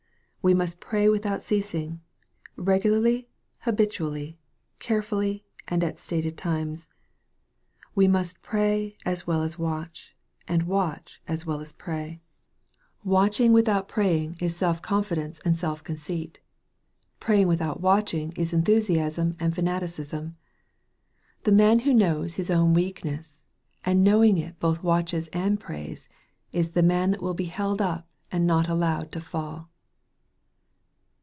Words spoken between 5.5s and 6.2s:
and at